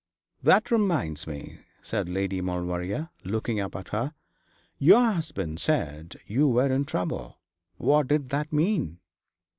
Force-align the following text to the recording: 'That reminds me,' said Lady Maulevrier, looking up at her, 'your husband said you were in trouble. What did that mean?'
'That 0.41 0.71
reminds 0.71 1.27
me,' 1.27 1.59
said 1.83 2.09
Lady 2.09 2.41
Maulevrier, 2.41 3.11
looking 3.23 3.59
up 3.59 3.75
at 3.75 3.89
her, 3.89 4.15
'your 4.79 4.99
husband 5.11 5.59
said 5.59 6.19
you 6.25 6.47
were 6.47 6.73
in 6.73 6.85
trouble. 6.85 7.37
What 7.77 8.07
did 8.07 8.29
that 8.29 8.51
mean?' 8.51 8.97